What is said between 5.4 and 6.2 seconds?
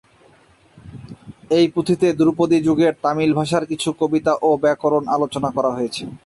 করা হয়েছে।